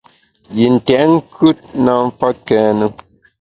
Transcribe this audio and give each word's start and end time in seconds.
Yi 0.57 0.65
ntèt 0.75 1.03
nkùt 1.15 1.57
na 1.83 1.93
mfa 2.07 2.29
kène. 2.47 2.85